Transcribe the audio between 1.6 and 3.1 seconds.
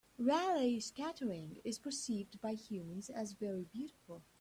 is percieved by humans